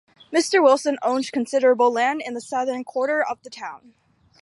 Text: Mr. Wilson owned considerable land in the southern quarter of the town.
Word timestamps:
Mr. 0.33 0.63
Wilson 0.63 0.97
owned 1.03 1.31
considerable 1.31 1.91
land 1.91 2.23
in 2.25 2.33
the 2.33 2.41
southern 2.41 2.83
quarter 2.83 3.21
of 3.23 3.39
the 3.43 3.51
town. 3.51 3.93